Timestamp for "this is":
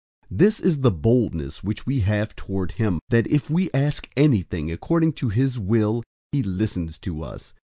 0.39-0.77